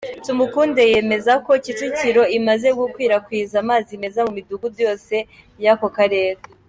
Tumukunde 0.25 0.81
yemeza 0.93 1.33
ko 1.45 1.51
Kicukiro 1.63 2.23
imaze 2.37 2.67
gukwirakwiza 2.79 3.55
amazi 3.63 3.91
meza 4.01 4.19
mu 4.25 4.31
Midugudu 4.37 4.77
yose 4.87 5.15
y’ako 5.63 5.87
Karere. 5.97 6.39